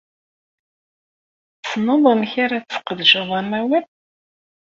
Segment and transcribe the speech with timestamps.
[1.59, 3.85] Tessneḍ amek ara tesqedceḍ amawal?